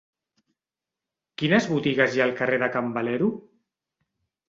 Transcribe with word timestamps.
Quines 1.43 1.69
botigues 1.75 2.17
hi 2.19 2.25
ha 2.25 2.29
al 2.29 2.35
carrer 2.43 2.63
de 2.67 2.73
Can 2.79 2.93
Valero? 3.01 3.33